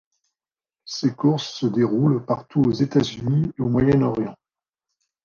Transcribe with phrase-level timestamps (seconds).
[0.85, 4.35] Ces courses se déroulent partout aux États-Unis et au Moyen-Orient.